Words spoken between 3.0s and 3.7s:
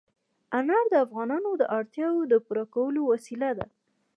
وسیله ده.